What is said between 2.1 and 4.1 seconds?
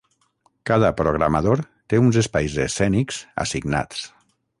espais escènics assignats.